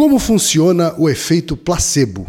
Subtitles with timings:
[0.00, 2.26] Como funciona o efeito placebo?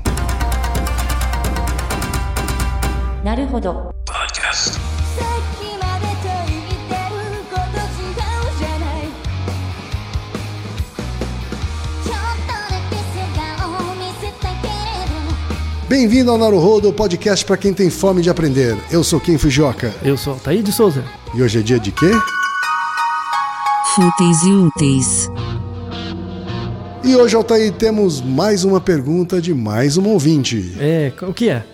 [4.05, 4.77] Podcast.
[15.87, 18.77] Bem-vindo ao Naruhodo, podcast para quem tem fome de aprender.
[18.91, 19.95] Eu sou Kim Fujioka.
[20.03, 21.05] Eu sou Thaí de Souza.
[21.33, 22.11] E hoje é dia de quê?
[23.95, 25.40] Fúteis e úteis.
[27.03, 30.75] E hoje, Altair, temos mais uma pergunta de mais uma ouvinte.
[30.79, 31.65] É, o que é?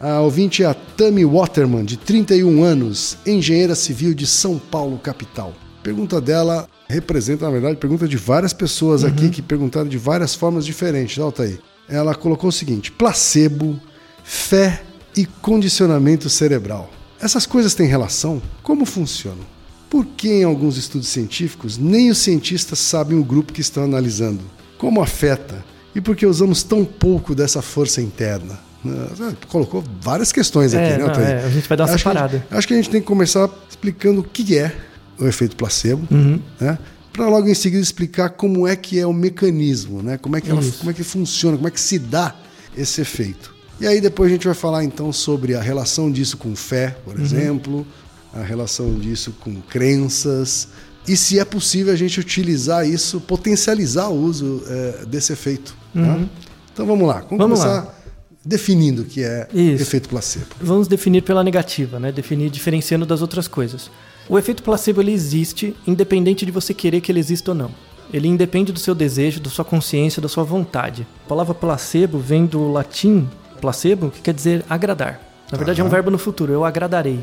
[0.00, 5.52] A ouvinte é a Tami Waterman, de 31 anos, engenheira civil de São Paulo, capital.
[5.84, 10.66] Pergunta dela representa, na verdade, pergunta de várias pessoas aqui que perguntaram de várias formas
[10.66, 11.60] diferentes, né, Altair?
[11.88, 13.80] Ela colocou o seguinte: placebo,
[14.24, 14.82] fé
[15.16, 16.90] e condicionamento cerebral.
[17.20, 18.42] Essas coisas têm relação?
[18.64, 19.55] Como funcionam?
[19.88, 24.40] Por que em alguns estudos científicos nem os cientistas sabem o grupo que estão analisando?
[24.78, 25.64] Como afeta?
[25.94, 28.58] E por que usamos tão pouco dessa força interna?
[28.84, 29.34] Né?
[29.48, 32.08] Colocou várias questões aqui, É, né, não, é, a gente vai dar uma Acho que
[32.10, 32.38] separada.
[32.38, 34.72] gente- Acho que a gente tem que começar explicando o que é
[35.18, 36.40] o efeito placebo, Uhum.
[36.60, 36.78] né?
[37.12, 40.18] Para logo em seguida explicar como é que é o mecanismo, né?
[40.18, 42.36] Como é que ela- como é que funciona, como é que se dá
[42.76, 43.54] esse efeito.
[43.80, 47.12] E aí depois a gente vai falar então sobre a relação disso com fé, Uhum.
[47.12, 47.86] por exemplo,
[48.40, 50.68] a relação disso com crenças
[51.08, 55.76] e se é possível a gente utilizar isso, potencializar o uso eh, desse efeito.
[55.94, 56.18] tá?
[56.72, 57.38] Então vamos lá, vamos, Uhum.
[57.38, 57.94] Vamos começar lá.
[58.44, 59.82] definindo o que é Isso.
[59.82, 60.46] efeito placebo.
[60.60, 62.12] Vamos definir pela negativa, né?
[62.12, 63.90] Definir diferenciando das outras coisas.
[64.28, 67.70] O efeito placebo ele existe independente de você querer que ele exista ou não.
[68.12, 71.06] Ele independe do seu desejo, da sua consciência, da sua vontade.
[71.24, 73.28] A palavra placebo vem do latim
[73.60, 75.20] placebo, que quer dizer agradar.
[75.50, 77.20] Na verdade é um verbo no futuro, eu agradarei.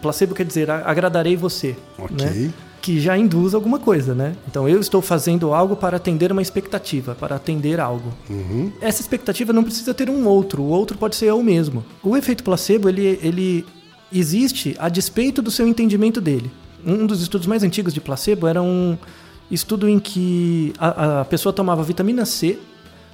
[0.00, 1.76] Placebo quer dizer agradarei você.
[1.98, 2.16] Ok.
[2.16, 2.52] né?
[2.80, 4.36] Que já induz alguma coisa, né?
[4.48, 8.12] Então eu estou fazendo algo para atender uma expectativa, para atender algo.
[8.80, 11.84] Essa expectativa não precisa ter um outro, o outro pode ser eu mesmo.
[12.02, 13.66] O efeito placebo, ele, ele
[14.12, 16.50] existe a despeito do seu entendimento dele.
[16.84, 18.96] Um dos estudos mais antigos de placebo era um
[19.50, 22.58] estudo em que a, a pessoa tomava vitamina C,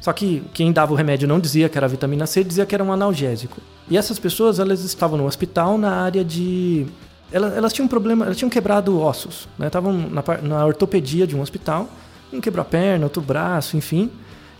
[0.03, 2.83] só que quem dava o remédio não dizia que era vitamina C, dizia que era
[2.83, 3.59] um analgésico.
[3.89, 6.87] E essas pessoas, elas estavam no hospital na área de...
[7.31, 9.69] Elas, elas tinham um problema, elas tinham quebrado ossos, né?
[9.69, 11.89] Estavam na, na ortopedia de um hospital,
[12.33, 14.11] um quebrou a perna, outro braço, enfim.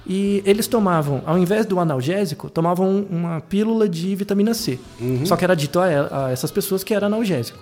[0.07, 4.79] E eles tomavam, ao invés do analgésico, tomavam uma pílula de vitamina C.
[5.27, 7.59] Só que era dito a, a essas pessoas que era analgésico.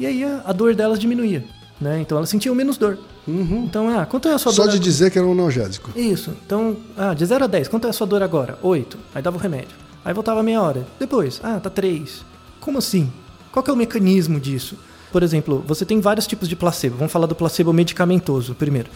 [0.00, 1.44] E aí a, a dor delas diminuía,
[1.82, 2.00] né?
[2.00, 2.98] Então elas sentiam menos dor.
[3.26, 4.72] Então, ah, quanto é a sua Só dor?
[4.72, 5.90] de dizer que era um analgésico.
[5.98, 6.30] Isso.
[6.44, 8.58] Então, ah, de 0 a 10, quanto é a sua dor agora?
[8.62, 8.98] 8.
[9.14, 9.76] Aí dava o remédio.
[10.04, 10.86] Aí voltava meia hora.
[10.98, 12.24] Depois, ah, tá 3.
[12.60, 13.12] Como assim?
[13.50, 14.76] Qual que é o mecanismo disso?
[15.12, 16.96] Por exemplo, você tem vários tipos de placebo.
[16.96, 18.88] Vamos falar do placebo medicamentoso primeiro.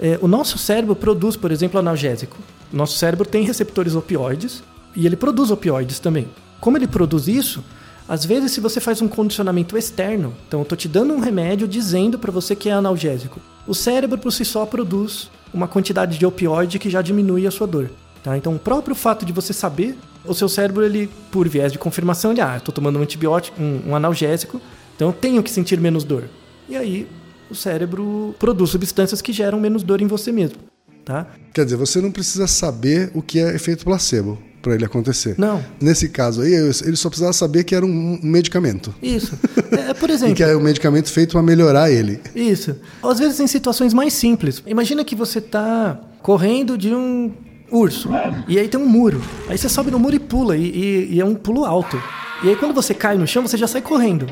[0.00, 2.36] É, o nosso cérebro produz, por exemplo, analgésico.
[2.72, 4.62] O nosso cérebro tem receptores opioides
[4.96, 6.28] e ele produz opioides também.
[6.60, 7.62] Como ele produz isso,
[8.08, 11.68] às vezes se você faz um condicionamento externo, então eu tô te dando um remédio
[11.68, 13.40] dizendo para você que é analgésico.
[13.66, 17.66] O cérebro por si só produz uma quantidade de opioide que já diminui a sua
[17.66, 17.90] dor.
[18.22, 18.36] Tá?
[18.36, 22.30] Então, o próprio fato de você saber, o seu cérebro, ele, por viés de confirmação,
[22.30, 24.60] ele, ah, tô tomando um antibiótico, um, um analgésico,
[24.94, 26.24] então eu tenho que sentir menos dor.
[26.68, 27.08] E aí,
[27.50, 30.58] o cérebro produz substâncias que geram menos dor em você mesmo.
[31.04, 31.26] Tá?
[31.52, 35.34] Quer dizer, você não precisa saber o que é efeito placebo para ele acontecer.
[35.36, 35.62] Não.
[35.80, 38.94] Nesse caso aí, ele só precisava saber que era um medicamento.
[39.02, 39.36] Isso.
[39.72, 40.34] É, por E exemplo.
[40.34, 42.20] que é um medicamento feito para melhorar ele.
[42.34, 42.76] Isso.
[43.02, 44.62] Às vezes em situações mais simples.
[44.66, 47.32] Imagina que você tá correndo de um
[47.70, 48.10] urso.
[48.46, 49.22] E aí tem um muro.
[49.48, 50.58] Aí você sobe no muro e pula.
[50.58, 52.00] E, e- e é um pulo alto.
[52.44, 54.26] E aí quando você cai no chão, você já sai correndo.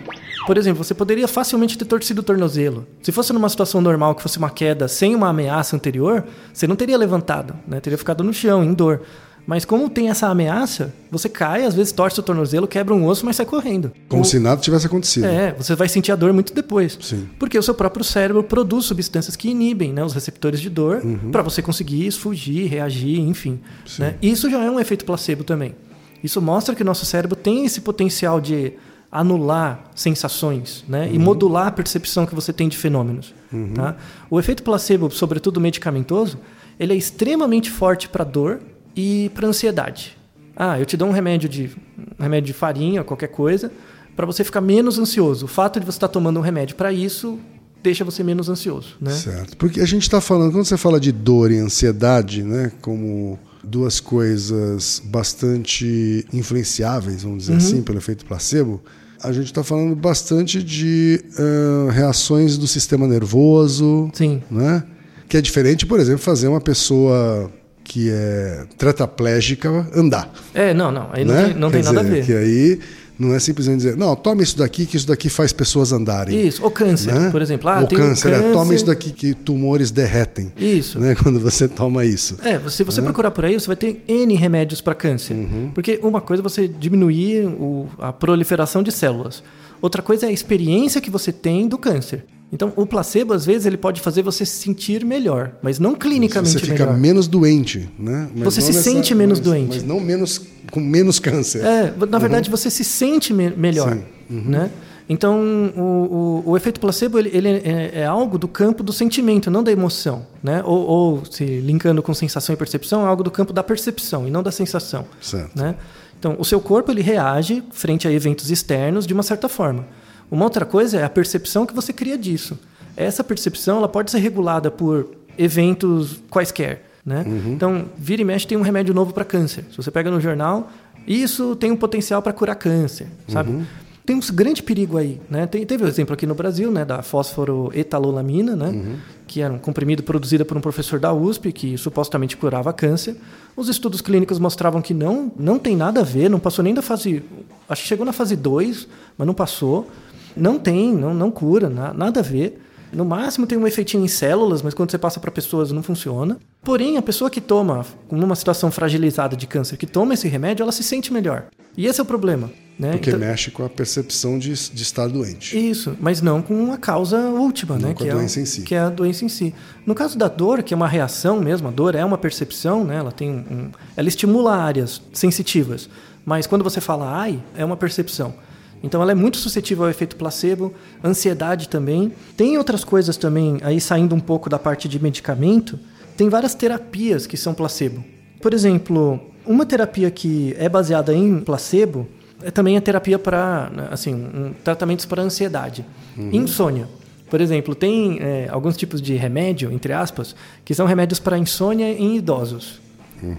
[0.46, 2.86] Por exemplo, você poderia facilmente ter torcido o tornozelo.
[3.02, 6.76] Se fosse numa situação normal, que fosse uma queda sem uma ameaça anterior, você não
[6.76, 7.80] teria levantado, né?
[7.80, 9.00] Teria ficado no chão, em dor.
[9.50, 13.26] Mas como tem essa ameaça, você cai, às vezes torce o tornozelo, quebra um osso,
[13.26, 13.90] mas sai correndo.
[14.08, 15.24] Como O- se nada tivesse acontecido.
[15.26, 16.96] é, você vai sentir a dor muito depois.
[17.02, 17.28] Sim.
[17.36, 21.32] Porque o seu próprio cérebro produz substâncias que inibem né, os receptores de dor Uhum.
[21.32, 23.58] para você conseguir fugir, reagir, enfim.
[23.98, 24.14] Né?
[24.22, 25.74] Isso já é um efeito placebo também.
[26.22, 28.74] Isso mostra que o nosso cérebro tem esse potencial de
[29.10, 31.06] anular sensações né?
[31.08, 31.14] Uhum.
[31.14, 33.34] e modular a percepção que você tem de fenômenos.
[33.74, 33.96] Tá?
[34.30, 36.38] O efeito placebo, sobretudo medicamentoso,
[36.78, 38.60] ele é extremamente forte para dor
[38.94, 40.16] e para ansiedade.
[40.56, 41.70] Ah, eu te dou um remédio de
[42.18, 43.72] um remédio de farinha, qualquer coisa,
[44.14, 45.46] para você ficar menos ansioso.
[45.46, 47.38] O fato de você estar tomando um remédio para isso
[47.82, 49.12] deixa você menos ansioso, né?
[49.12, 49.56] Certo.
[49.56, 54.00] Porque a gente está falando, quando você fala de dor e ansiedade, né, como duas
[54.00, 58.82] coisas bastante influenciáveis, vamos dizer assim, pelo efeito placebo,
[59.22, 64.42] a gente está falando bastante de ah, reações do sistema nervoso, Sim.
[64.50, 64.82] né?
[65.28, 67.50] Que é diferente, por exemplo, fazer uma pessoa
[67.92, 70.32] que é tetraplégica andar.
[70.54, 71.08] É, não, não.
[71.12, 71.44] Aí não né?
[71.46, 72.26] tem, não tem nada a dizer, ver.
[72.26, 72.80] Que aí
[73.18, 76.46] não é simplesmente dizer, não, toma isso daqui, que isso daqui faz pessoas andarem.
[76.46, 77.30] Isso, ou câncer, né?
[77.30, 77.68] por exemplo.
[77.68, 78.74] Ah, Ou tem um câncer, é, toma câncer.
[78.76, 80.52] isso daqui que tumores derretem.
[80.56, 80.98] Isso.
[81.00, 81.14] Né?
[81.20, 82.36] Quando você toma isso.
[82.44, 85.34] É, se você procurar por aí, você vai ter N remédios para câncer.
[85.34, 85.70] Uhum.
[85.74, 89.42] Porque uma coisa é você diminuir o- a proliferação de células.
[89.82, 92.24] Outra coisa é a experiência que você tem do câncer.
[92.52, 96.52] Então, o placebo, às vezes, ele pode fazer você se sentir melhor, mas não clinicamente
[96.54, 96.98] Você fica melhor.
[96.98, 98.28] menos doente, né?
[98.34, 99.74] Mas Você se nessa- sente menos mas- doente.
[99.76, 101.64] Mas não menos com menos câncer.
[101.64, 103.96] É, na verdade, você se sente me- melhor.
[104.28, 104.42] Uhum.
[104.46, 104.70] né?
[105.08, 105.40] Então,
[105.76, 109.62] o, o- o efeito placebo ele, ele é, é algo do campo do sentimento, não
[109.62, 110.62] da emoção, né?
[110.64, 114.30] Ou, ou, se linkando com sensação e percepção, é algo do campo da percepção e
[114.30, 115.50] não da sensação, Certo.
[115.56, 115.74] né?
[116.18, 119.84] Então, o seu corpo ele reage frente a eventos externos de uma certa forma.
[120.30, 122.58] Uma outra coisa é a percepção que você cria disso.
[122.96, 126.86] Essa percepção ela pode ser regulada por eventos quaisquer.
[127.04, 127.24] Né?
[127.46, 129.64] Então, vira e mexe tem um remédio novo para câncer.
[129.70, 130.70] Se você pega no jornal,
[131.06, 133.66] isso tem um potencial para curar câncer, sabe?
[134.04, 135.46] Tem um grande perigo aí, né?
[135.46, 140.02] Tem, teve o exemplo aqui no Brasil, né, da fosforoetalolamina, né, que era um comprimido
[140.02, 143.16] produzido por um professor da USP que supostamente curava câncer.
[143.56, 146.82] Os estudos clínicos mostravam que não, não tem nada a ver, não passou nem da
[146.82, 147.22] fase,
[147.68, 149.88] acho que chegou na fase 2, mas não passou.
[150.36, 152.60] Não tem, não, não cura, na- nada a ver.
[152.92, 156.38] No máximo tem um efeitinho em células, mas quando você passa para pessoas não funciona.
[156.64, 160.72] Porém, a pessoa que toma, numa situação fragilizada de câncer, que toma esse remédio, ela
[160.72, 161.44] se sente melhor.
[161.76, 162.50] E esse é o problema.
[162.76, 162.92] Né?
[162.92, 165.56] Porque Então- mexe com a percepção de, de estar doente.
[165.56, 167.94] isso, mas não com a causa última, Não né?
[167.94, 168.62] com a que doença é, em si.
[168.62, 169.54] Que é a doença em si.
[169.86, 172.96] No caso da dor, que é uma reação mesmo, a dor é uma percepção, né?
[172.96, 175.88] Ela tem um, ela estimula áreas sensitivas.
[176.24, 178.32] Mas quando você fala ai, é uma percepção.
[178.82, 180.72] Então ela é muito suscetível ao efeito placebo,
[181.04, 182.12] ansiedade também.
[182.36, 185.78] Tem outras coisas também, aí saindo um pouco da parte de medicamento,
[186.16, 188.02] tem várias terapias que são placebo.
[188.40, 192.08] Por exemplo, uma terapia que é baseada em placebo
[192.42, 195.84] é também a terapia para, assim, um, tratamentos para ansiedade.
[196.32, 196.88] Insônia.
[197.28, 200.34] Por exemplo, tem é, alguns tipos de remédio, entre aspas,
[200.64, 202.80] que são remédios para insônia em idosos.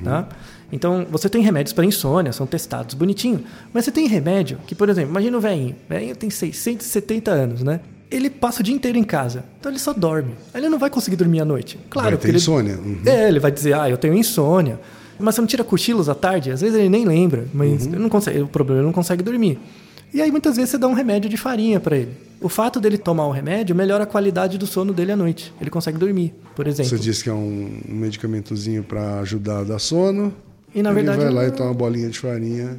[0.04, 0.30] Tá?
[0.72, 4.88] Então, você tem remédios para insônia, são testados bonitinho, mas você tem remédio que, por
[4.90, 7.82] exemplo, imagina o velhinho, o velhinho tem 670 anos, né?
[8.10, 10.34] Ele passa o dia inteiro em casa, então ele só dorme.
[10.54, 11.80] Aí Ele não vai conseguir dormir à noite.
[11.90, 12.76] Claro, Vai ter ele- insônia.
[12.78, 13.00] Uhum.
[13.06, 14.80] É, ele vai dizer, ah, eu tenho insônia.
[15.20, 16.52] Mas você não tira cochilos à tarde?
[16.52, 17.94] Às vezes ele nem lembra, mas Uhum.
[17.94, 19.60] ele não consegue, o problema é ele não consegue dormir.
[20.14, 22.12] E aí muitas vezes você dá um remédio de farinha para ele.
[22.42, 25.54] O fato dele tomar o remédio melhora a qualidade do sono dele à noite.
[25.62, 26.90] Ele consegue dormir, por exemplo.
[26.90, 30.34] Você disse que é um, um medicamentozinho para ajudar a dar sono.
[30.74, 32.78] E na ele verdade vai lá e toma uma bolinha de farinha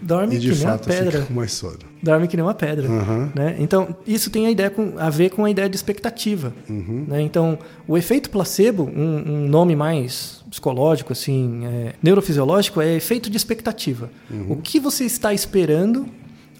[0.00, 1.20] Dorme e de que nem uma fato pedra.
[1.22, 1.78] fica mais sono.
[2.02, 2.88] Dorme que nem uma pedra.
[2.88, 3.30] Aham.
[3.34, 3.56] Né?
[3.60, 6.52] Então, isso tem a, ideia com- a ver com a ideia de expectativa.
[6.68, 7.04] Uhum.
[7.06, 7.22] Né?
[7.22, 7.56] Então,
[7.86, 14.10] o efeito placebo, um, um nome mais psicológico, assim, é, neurofisiológico, é efeito de expectativa.
[14.28, 14.46] Uhum.
[14.50, 16.06] O que você está esperando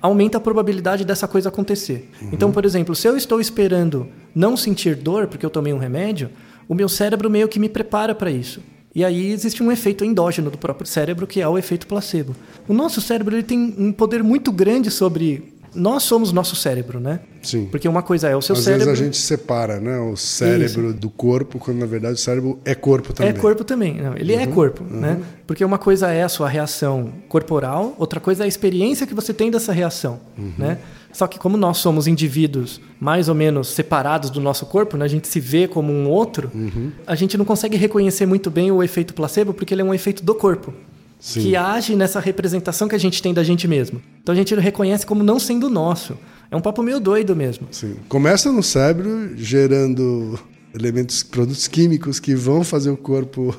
[0.01, 2.09] aumenta a probabilidade dessa coisa acontecer.
[2.21, 2.29] Uhum.
[2.33, 6.31] Então, por exemplo, se eu estou esperando não sentir dor porque eu tomei um remédio,
[6.69, 8.61] o meu cérebro meio que me prepara para isso.
[8.95, 12.35] E aí existe um efeito endógeno do próprio cérebro, que é o efeito placebo.
[12.69, 15.53] O nosso cérebro ele tem um poder muito grande sobre.
[15.75, 17.21] Nós somos nosso cérebro, né?
[17.43, 17.67] Sim.
[17.71, 18.89] Porque uma coisa é o seu Às cérebro.
[18.89, 22.75] vezes a gente separa né, o cérebro do corpo, quando na verdade o cérebro é
[22.75, 23.33] corpo também.
[23.33, 23.95] É corpo também.
[24.03, 25.19] Não, ele é corpo, né?
[25.47, 29.33] Porque uma coisa é a sua reação corporal, outra coisa é a experiência que você
[29.33, 30.21] tem dessa reação,
[30.59, 30.77] né?
[31.13, 35.05] Só que como nós somos indivíduos mais ou menos separados do nosso corpo, né?
[35.05, 36.51] a gente se vê como um outro,
[37.07, 40.25] a gente não consegue reconhecer muito bem o efeito placebo porque ele é um efeito
[40.25, 40.73] do corpo.
[41.19, 41.43] Sim.
[41.43, 44.03] Que age nessa representação que a gente tem da gente mesmo.
[44.21, 46.19] Então a gente reconhece como não sendo nosso.
[46.51, 47.69] É um papo meio doido mesmo.
[47.71, 47.95] Sim.
[48.09, 50.39] Começa no cérebro, gerando
[50.75, 53.55] elementos, produtos químicos que vão fazer o corpo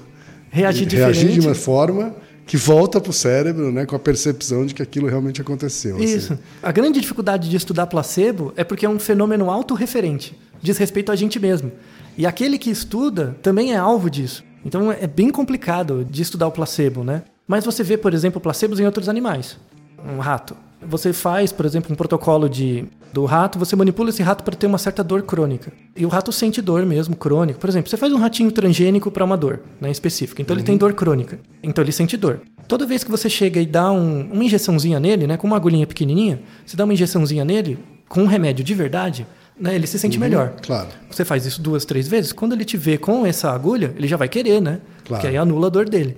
[0.53, 2.13] Reagir reagir de uma forma
[2.45, 5.95] que volta para o cérebro, né, com a percepção de que aquilo realmente aconteceu.
[5.95, 6.05] assim.
[6.05, 6.39] Isso.
[6.61, 11.15] A grande dificuldade de estudar placebo é porque é um fenômeno autorreferente, diz respeito a
[11.15, 11.71] gente mesmo.
[12.17, 14.43] E aquele que estuda também é alvo disso.
[14.65, 17.23] Então é bem complicado de estudar o placebo, né?
[17.47, 19.57] Mas você vê, por exemplo, placebos em outros animais.
[20.05, 20.55] Um rato.
[20.87, 24.65] Você faz, por exemplo, um protocolo de do rato, você manipula esse rato para ter
[24.65, 25.71] uma certa dor crônica.
[25.95, 27.59] E o rato sente dor mesmo, crônica.
[27.59, 30.41] Por exemplo, você faz um ratinho transgênico para uma dor, né, específica.
[30.41, 31.39] Então ele tem dor crônica.
[31.61, 32.41] Então ele sente dor.
[32.67, 35.85] Toda vez que você chega e dá um- uma injeçãozinha nele, né, com uma agulhinha
[35.85, 37.77] pequenininha, você dá uma injeçãozinha nele
[38.09, 39.27] com um remédio de verdade,
[39.59, 40.53] né, ele se sente melhor.
[40.63, 40.87] Claro.
[41.11, 44.17] Você faz isso duas, três vezes, quando ele te vê com essa agulha, ele já
[44.17, 44.79] vai querer, né?
[45.05, 45.21] Claro.
[45.21, 46.17] Porque aí anula a dor dele.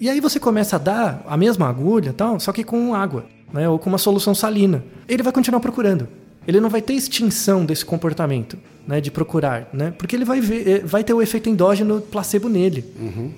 [0.00, 3.68] E aí você começa a dar a mesma agulha, tal, só que com água, né?
[3.68, 4.84] Ou com uma solução salina.
[5.08, 6.08] Ele vai continuar procurando.
[6.46, 9.92] Ele não vai ter extinção desse comportamento, né, de procurar, né?
[9.96, 12.82] Porque ele vai ver, eh, vai ter o efeito endógeno placebo nele,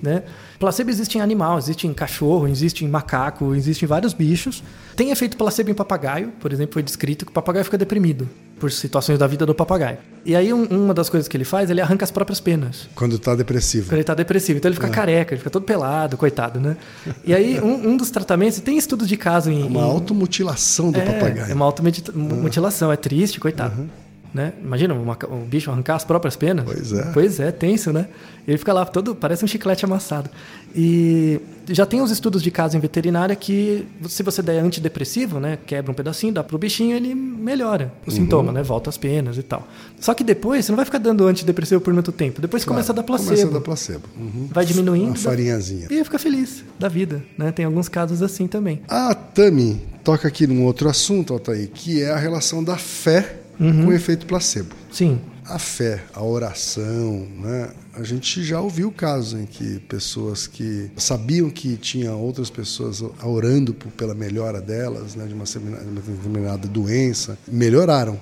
[0.00, 0.23] né?
[0.59, 4.62] Placebo existe em animal, existe em cachorro, existe em macaco, existe em vários bichos.
[4.95, 8.28] Tem efeito placebo em papagaio, por exemplo, foi descrito que o papagaio fica deprimido
[8.62, 9.99] por situações da vida do papagaio.
[10.25, 12.88] E aí um- uma das coisas que ele faz, ele arranca as próprias penas.
[12.95, 13.87] Quando tá depressivo.
[13.88, 14.59] Quando ele tá depressivo.
[14.59, 16.76] Então ele fica careca, ele fica todo pelado, coitado, né?
[17.25, 19.64] E aí um, um dos tratamentos, tem estudos de caso em.
[19.64, 21.50] Uma em- automutilação do é, papagaio.
[21.50, 23.90] É uma automutilação, é triste, coitado.
[24.34, 24.54] Né?
[24.64, 26.64] Imagina uma- um bicho arrancar as próprias penas.
[26.64, 27.02] Pois é.
[27.12, 28.08] Pois é, tenso, né?
[28.48, 30.30] Ele fica lá todo, parece um chiclete amassado.
[30.74, 35.58] E já tem os estudos de caso em veterinária que se você der antidepressivo, né,
[35.66, 38.16] quebra um pedacinho, dá pro bichinho, ele melhora o Uhum.
[38.16, 38.62] sintoma, né?
[38.62, 39.68] Volta as penas e tal.
[40.00, 42.40] Só que depois você não vai ficar dando antidepressivo por muito tempo.
[42.40, 43.28] Depois Claro, começa a dar placebo.
[43.30, 44.04] Começa a dar placebo.
[44.18, 44.48] Uhum.
[44.50, 45.08] Vai diminuindo.
[45.08, 45.88] Uma farinhazinha.
[45.90, 47.52] E fica feliz da vida, né?
[47.52, 48.80] Tem alguns casos assim também.
[48.88, 53.87] A Tami toca aqui num outro assunto, Altair, que é a relação da fé Uhum.
[53.87, 54.75] com efeito placebo.
[54.90, 55.21] Sim.
[55.45, 57.71] A fé, a oração, né?
[57.95, 63.75] A gente já ouviu casos em que pessoas que sabiam que tinha outras pessoas orando
[63.75, 68.21] pela melhora delas, né, de uma determinada doença, melhoraram.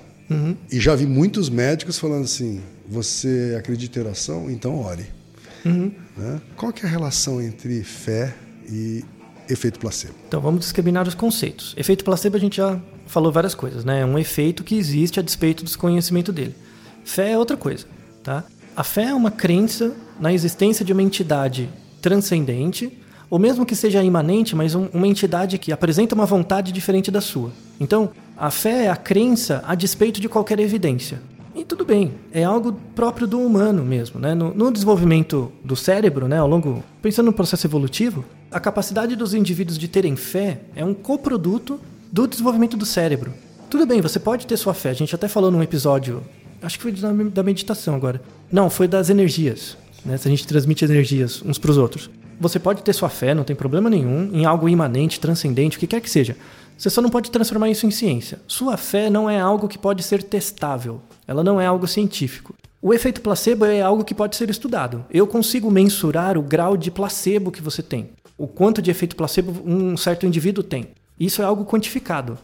[0.70, 4.50] E já vi muitos médicos falando assim: você acredita em oração?
[4.50, 5.06] Então ore.
[5.64, 6.40] Né?
[6.56, 8.34] Qual que é a relação entre fé
[8.68, 9.04] e
[9.48, 10.14] efeito placebo?
[10.28, 11.74] Então vamos discriminar os conceitos.
[11.76, 14.00] Efeito placebo a gente já falou várias coisas, né?
[14.00, 16.54] É um efeito que existe a despeito do desconhecimento dele.
[17.04, 17.86] Fé é outra coisa,
[18.22, 18.44] tá?
[18.76, 21.68] A fé é uma crença na existência de uma entidade
[22.00, 22.96] transcendente,
[23.28, 27.20] ou mesmo que seja imanente, mas um- uma entidade que apresenta uma vontade diferente da
[27.20, 27.50] sua.
[27.78, 31.20] Então, a fé é a crença a despeito de qualquer evidência.
[31.54, 34.34] E tudo bem, é algo próprio do humano mesmo, né?
[34.34, 39.34] No, no desenvolvimento do cérebro, né, ao longo, pensando no processo evolutivo, a capacidade dos
[39.34, 41.80] indivíduos de terem fé é um coproduto
[42.12, 43.32] do desenvolvimento do cérebro.
[43.68, 44.90] Tudo bem, você pode ter sua fé.
[44.90, 46.22] A gente até falou num episódio,
[46.60, 48.20] acho que foi da, meditação agora.
[48.50, 50.16] Não, foi das energias, né?
[50.16, 52.10] Se a gente transmite energias uns para os outros.
[52.40, 55.86] Você pode ter sua fé, não tem problema nenhum, em algo imanente, transcendente, o que
[55.86, 56.36] quer que seja.
[56.76, 58.40] Você só não pode transformar isso em ciência.
[58.48, 61.02] Sua fé não é algo que pode ser testável.
[61.28, 62.54] Ela não é algo científico.
[62.80, 65.04] O efeito placebo é algo que pode ser estudado.
[65.10, 68.08] Eu consigo mensurar o grau de placebo que você tem.
[68.38, 70.88] O quanto de efeito placebo um certo indivíduo tem.
[71.20, 72.38] Isso é algo quantificado.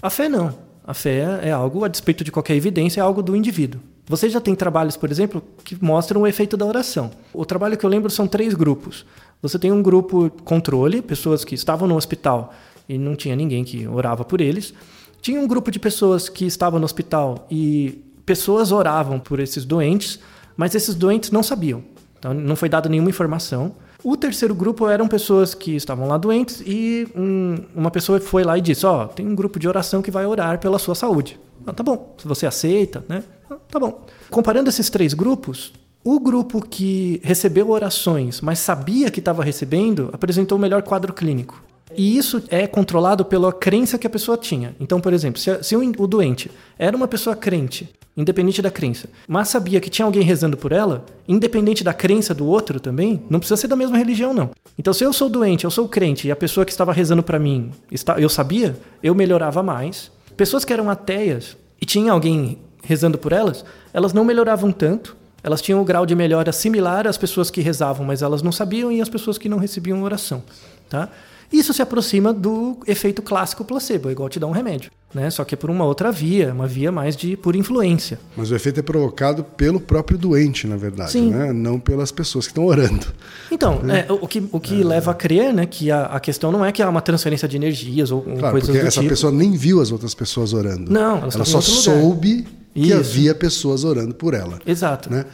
[0.00, 0.54] A fé não.
[0.84, 3.80] A fé é algo, a despeito de qualquer evidência, é algo do indivíduo.
[4.06, 7.10] Você já tem trabalhos, por exemplo, que mostram o efeito da oração.
[7.32, 9.06] O trabalho que eu lembro são três grupos.
[9.40, 12.52] Você tem um grupo controle, pessoas que estavam no hospital
[12.88, 14.74] e não tinha ninguém que orava por eles.
[15.20, 20.18] Tinha um grupo de pessoas que estavam no hospital e pessoas oravam por esses doentes,
[20.56, 21.84] mas esses doentes não sabiam.
[22.18, 23.76] Então não foi dada nenhuma informação.
[24.04, 28.58] O terceiro grupo eram pessoas que estavam lá doentes e um- uma pessoa foi lá
[28.58, 31.38] e disse: Ó, tem um grupo de oração que vai orar pela sua saúde.
[31.66, 33.22] Ah, tá bom, se você aceita, né?
[33.48, 34.04] Ah, tá bom.
[34.28, 40.58] Comparando esses três grupos, o grupo que recebeu orações, mas sabia que estava recebendo, apresentou
[40.58, 41.62] o melhor quadro clínico.
[41.96, 44.74] E isso é controlado pela crença que a pessoa tinha.
[44.80, 49.08] Então, por exemplo, se, se o, o doente era uma pessoa crente, independente da crença,
[49.26, 53.38] mas sabia que tinha alguém rezando por ela, independente da crença do outro também, não
[53.38, 54.50] precisa ser da mesma religião, não.
[54.78, 57.38] Então, se eu sou doente, eu sou crente, e a pessoa que estava rezando para
[57.38, 57.70] mim,
[58.18, 60.10] eu sabia, eu melhorava mais.
[60.36, 65.16] Pessoas que eram ateias e tinha alguém rezando por elas, elas não melhoravam tanto.
[65.44, 68.92] Elas tinham o grau de melhora similar às pessoas que rezavam, mas elas não sabiam,
[68.92, 70.42] e às pessoas que não recebiam oração.
[70.88, 71.08] Tá?
[71.52, 74.90] Isso se aproxima do efeito clássico placebo, é igual te dar um remédio.
[75.14, 75.28] Né?
[75.28, 78.18] Só que é por uma outra via, uma via mais de por influência.
[78.34, 81.28] Mas o efeito é provocado pelo próprio doente, na verdade, Sim.
[81.30, 81.52] né?
[81.52, 83.06] não pelas pessoas que estão orando.
[83.50, 86.64] Então, é, o que, o que leva a crer né, que a, a questão não
[86.64, 89.10] é que há uma transferência de energias ou, Claro, coisas porque do essa tipo.
[89.10, 90.90] pessoa nem viu as outras pessoas orando.
[90.90, 92.96] Não, ela estavam só soube que Isso.
[92.96, 94.58] havia pessoas orando por ela.
[94.66, 95.10] Exato.
[95.12, 95.26] né?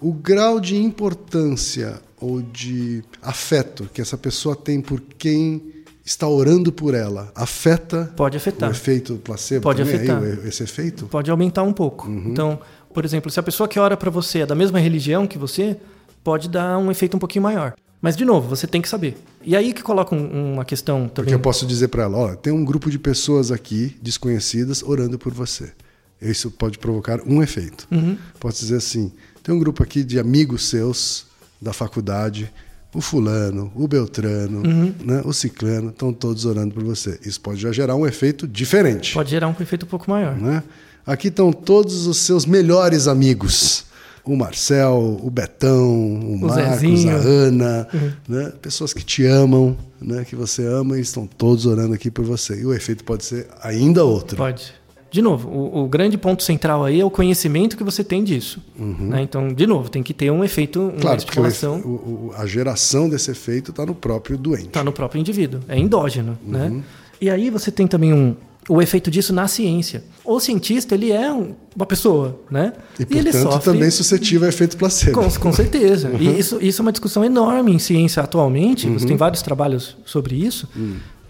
[0.00, 5.62] O grau de importância ou de afeto que essa pessoa tem por quem
[6.04, 8.68] está orando por ela afeta Pode afetar.
[8.68, 10.22] o efeito placebo Pode também, afetar.
[10.22, 11.06] aí, esse efeito?
[11.06, 12.08] pode aumentar um pouco.
[12.08, 12.30] Uhum.
[12.30, 12.58] Então,
[12.92, 15.76] por exemplo, se a pessoa que ora para você é da mesma religião que você,
[16.22, 17.74] pode dar um efeito um pouquinho maior.
[18.00, 19.16] Mas, de novo, você tem que saber.
[19.42, 21.32] E aí que coloca um- uma questão Porque também.
[21.32, 25.32] eu posso dizer para ela, ó, tem um grupo de pessoas aqui desconhecidas orando por
[25.32, 25.72] você.
[26.20, 27.86] Isso pode provocar um efeito.
[27.90, 28.16] Uhum.
[28.38, 29.10] Posso dizer assim,
[29.42, 31.26] tem um grupo aqui de amigos seus
[31.60, 32.50] da faculdade,
[32.94, 34.94] o fulano, o beltrano, Uhum.
[35.04, 37.18] né, o ciclano, estão todos orando por você.
[37.24, 39.14] Isso pode já gerar um efeito diferente.
[39.14, 40.36] Pode gerar um efeito um pouco maior.
[40.36, 40.62] né?
[41.06, 43.84] Aqui estão todos os seus melhores amigos.
[44.24, 47.10] O Marcel, o Betão, o, Marcos, Zezinho.
[47.14, 47.88] a Ana,
[48.26, 48.52] né?
[48.62, 50.24] pessoas que te amam, né?
[50.24, 52.58] que você ama e estão todos orando aqui por você.
[52.58, 54.36] E o efeito pode ser ainda outro.
[54.38, 54.72] Pode.
[55.14, 58.60] De novo, o, o grande ponto central aí é o conhecimento que você tem disso.
[58.76, 59.22] né?
[59.22, 60.98] Então, de novo, tem que ter um efeito, uma Uhum.
[60.98, 64.66] Claro, porque o o- a geração desse efeito está no próprio doente.
[64.66, 66.50] Está no próprio indivíduo, é endógeno, Uhum.
[66.52, 66.82] né?
[67.20, 68.34] E aí você tem também um,
[68.68, 70.02] o efeito disso na ciência.
[70.24, 72.72] O cientista, ele é um- uma pessoa, né?
[72.98, 75.12] E, ele portanto, sofre também suscetível a efeito placebo.
[75.22, 76.10] com, com certeza.
[76.18, 78.88] E isso, isso é uma discussão enorme em ciência atualmente.
[78.88, 78.98] Uhum.
[78.98, 80.68] Você tem vários trabalhos sobre isso.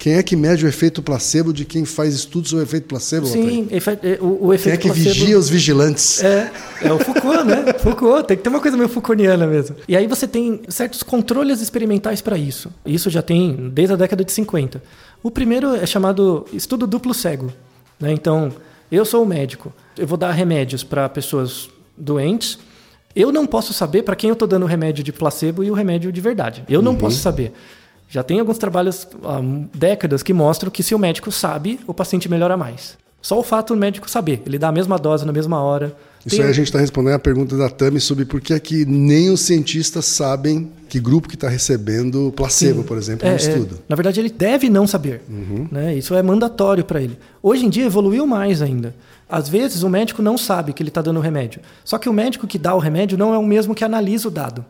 [0.05, 3.25] Quem é que mede o efeito placebo de quem faz estudos sobre o efeito placebo?
[3.27, 6.23] Sim, é, o, o Quem efeito é que placebo- vigia os vigilantes?
[6.23, 7.73] É, é o Foucault, né?
[7.81, 9.77] Foucault, tem que ter uma coisa meio Foucaultiana mesmo.
[9.89, 12.71] E aí você tem certos controles experimentais para isso.
[12.85, 14.83] Isso já tem desde a década de 50.
[15.23, 17.51] O primeiro é chamado estudo duplo cego.
[17.99, 18.13] né?
[18.13, 18.53] Então,
[18.93, 22.59] eu sou o médico, eu vou dar remédios para pessoas doentes.
[23.17, 25.75] Eu não posso saber para quem eu estou dando o remédio de placebo e o
[25.75, 26.63] remédio de verdade.
[26.69, 27.55] Eu não posso saber.
[28.09, 29.41] Já tem alguns trabalhos há
[29.77, 32.97] décadas que mostram que se o médico sabe, o paciente melhora mais.
[33.21, 35.97] Só o fato do médico saber, ele dá a mesma dose na mesma hora.
[36.27, 38.61] Isso Tem- aí a gente está respondendo a pergunta da Tami sobre por que é
[38.61, 43.37] que nem os cientistas sabem que grupo que está recebendo placebo, por exemplo, no É,
[43.37, 43.39] é.
[43.39, 43.79] estudo.
[43.89, 45.23] Na verdade, ele deve não saber.
[45.71, 45.95] Né?
[45.97, 47.19] Isso é mandatório para ele.
[47.43, 48.95] Hoje em dia evoluiu mais ainda.
[49.29, 51.61] Às vezes o médico não sabe que ele está dando o remédio.
[51.85, 54.31] Só que o médico que dá o remédio não é o mesmo que analisa o
[54.31, 54.65] dado,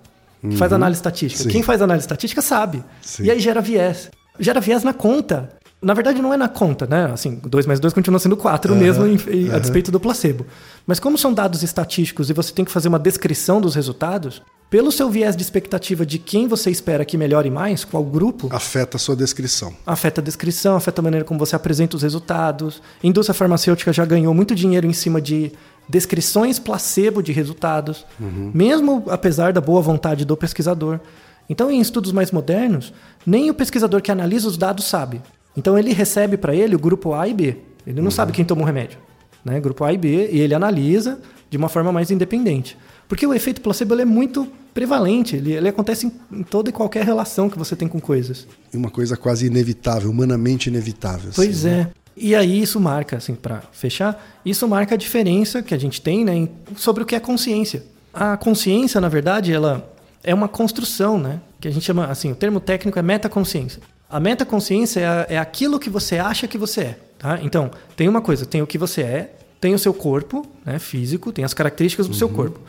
[0.50, 1.42] que faz análise estatística.
[1.44, 1.48] Sim.
[1.50, 2.82] Quem faz análise estatística sabe.
[3.02, 3.24] Sim.
[3.24, 4.10] E aí gera viés.
[4.38, 5.50] Gera viés na conta.
[5.82, 7.10] Na verdade, não é na conta, né?
[7.12, 10.46] Assim, 2 mais 2 continua sendo 4 mesmo, em- em- a despeito do placebo.
[10.86, 14.90] Mas como são dados estatísticos e você tem que fazer uma descrição dos resultados, pelo
[14.90, 18.98] seu viés de expectativa de quem você espera que melhore mais, qual grupo, Afeta a
[18.98, 19.72] sua descrição.
[19.86, 22.82] afeta a descrição, afeta a maneira como você apresenta os resultados.
[23.02, 25.52] A indústria farmacêutica já ganhou muito dinheiro em cima de
[25.88, 28.06] descrições placebo de resultados,
[28.52, 31.00] mesmo apesar da boa vontade do pesquisador.
[31.48, 32.92] Então, em estudos mais modernos,
[33.26, 35.20] nem o pesquisador que analisa os dados sabe.
[35.56, 37.56] Então, ele recebe para ele o grupo A e B.
[37.86, 38.98] Ele não sabe quem tomou o remédio.
[39.44, 39.60] Né?
[39.60, 42.76] Grupo A e B, e ele analisa de uma forma mais independente.
[43.06, 47.04] Porque o efeito placebo é muito prevalente, ele, ele acontece em, em toda e qualquer
[47.04, 48.46] relação que você tem com coisas.
[48.72, 51.30] E uma coisa quase inevitável, humanamente inevitável.
[51.30, 51.90] assim, Pois né?
[52.16, 56.24] E aí isso marca, assim, para fechar, isso marca a diferença que a gente tem,
[56.24, 57.82] né, sobre o que é consciência.
[58.12, 62.34] A consciência, na verdade, ela é uma construção, né, que a gente chama, assim, o
[62.36, 63.82] termo técnico é metaconsciência.
[64.08, 67.40] A metaconsciência é, a- é aquilo que você acha que você é, tá?
[67.42, 71.32] Então, tem uma coisa, tem o que você é, tem o seu corpo, né, físico,
[71.32, 72.60] tem as características do seu corpo.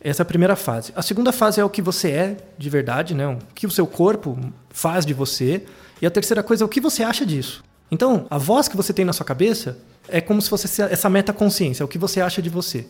[0.00, 0.92] Essa é a primeira fase.
[0.96, 3.26] A segunda fase é o que você é de verdade, né?
[3.28, 4.38] O que o seu corpo
[4.70, 5.64] faz de você.
[6.00, 7.62] E a terceira coisa é o que você acha disso.
[7.90, 11.82] Então, a voz que você tem na sua cabeça é como se fosse essa- metaconsciência,
[11.82, 12.86] é o que você acha de você.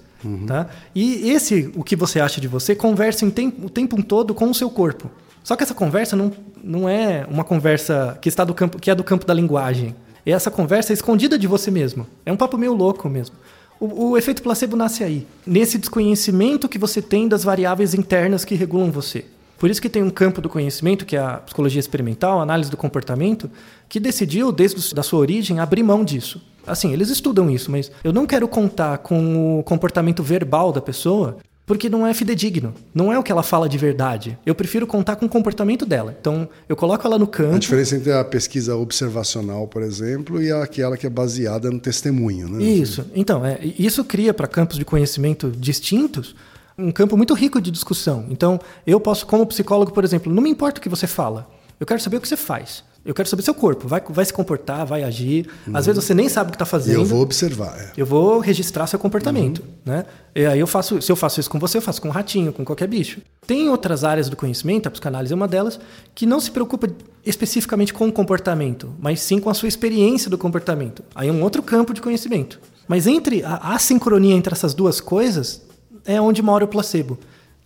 [0.46, 0.68] Tá?
[0.94, 4.50] E esse, o que você acha de você, conversa em tem- o tempo todo com
[4.50, 5.10] o seu corpo.
[5.44, 6.32] Só que essa conversa não,
[6.62, 9.94] não é uma conversa que está do campo, que é do campo da linguagem.
[10.26, 12.06] É essa conversa escondida de você mesmo.
[12.26, 13.34] É um papo meio louco mesmo.
[13.80, 18.54] O, o efeito placebo nasce aí, nesse desconhecimento que você tem das variáveis internas que
[18.56, 19.24] regulam você.
[19.58, 22.70] Por isso que tem um campo do conhecimento, que é a psicologia experimental, a análise
[22.70, 23.50] do comportamento,
[23.88, 26.40] que decidiu, desde a sua origem, abrir mão disso.
[26.64, 31.38] Assim, eles estudam isso, mas eu não quero contar com o comportamento verbal da pessoa,
[31.66, 32.72] porque não é fidedigno.
[32.94, 34.38] Não é o que ela fala de verdade.
[34.46, 36.16] Eu prefiro contar com o comportamento dela.
[36.18, 37.58] Então, eu coloco ela no A campo.
[37.58, 42.62] diferença entre a pesquisa observacional, por exemplo, e aquela que é baseada no testemunho, né?
[42.62, 43.04] Isso.
[43.14, 46.34] Então, é, isso cria para campos de conhecimento distintos
[46.78, 48.24] um campo muito rico de discussão.
[48.30, 51.50] Então, eu posso, como psicólogo, por exemplo, não me importa o que você fala.
[51.80, 52.84] Eu quero saber o que você faz.
[53.04, 53.88] Eu quero saber seu corpo.
[53.88, 55.48] Vai, vai se comportar, vai agir.
[55.72, 56.96] Às vezes você nem sabe o que está fazendo.
[56.96, 57.78] eu vou observar.
[57.78, 57.92] é.
[57.96, 60.04] Eu vou registrar seu comportamento, né?
[60.34, 62.52] E aí eu faço, se eu faço isso com você, eu faço com um ratinho,
[62.52, 63.20] com qualquer bicho.
[63.46, 65.80] Tem outras áreas do conhecimento, a psicanálise é uma delas,
[66.14, 66.88] que não se preocupa
[67.24, 71.02] especificamente com o comportamento, mas sim com a sua experiência do comportamento.
[71.14, 72.60] Aí é um outro campo de conhecimento.
[72.86, 75.62] Mas entre a assincronia entre essas duas coisas
[76.08, 77.16] é onde mora o placebo.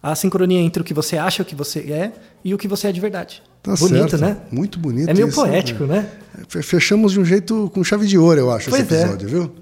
[0.02, 2.12] A sincronia entre o que você acha que você é
[2.44, 3.40] e o que você é de verdade.
[3.62, 4.18] Tá Bonito, certo.
[4.20, 4.36] né?
[4.50, 5.08] Muito bonito.
[5.08, 6.08] É meio isso, poético, né?
[6.48, 9.02] Fe- Fechamos de um jeito com chave de ouro, eu acho, Pois esse é.
[9.02, 9.52] episódio, viu?